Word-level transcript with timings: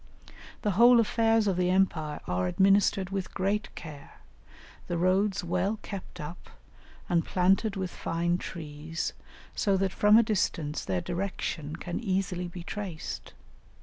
The 0.63 0.71
whole 0.71 0.99
affairs 0.99 1.45
of 1.45 1.57
the 1.57 1.69
empire 1.69 2.21
are 2.25 2.47
administered 2.47 3.11
with 3.11 3.35
great 3.35 3.69
care, 3.75 4.15
the 4.87 4.97
roads 4.97 5.43
well 5.43 5.77
kept 5.83 6.19
up 6.19 6.49
and 7.07 7.23
planted 7.23 7.75
with 7.75 7.91
fine 7.91 8.39
trees, 8.39 9.13
so 9.53 9.77
that 9.77 9.93
from 9.93 10.17
a 10.17 10.23
distance 10.23 10.83
their 10.85 11.01
direction 11.01 11.75
can 11.75 11.99
easily 11.99 12.47
be 12.47 12.63
traced. 12.63 13.33